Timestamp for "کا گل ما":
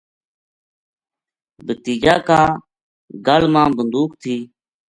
2.27-3.63